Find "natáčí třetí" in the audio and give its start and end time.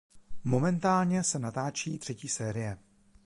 1.39-2.27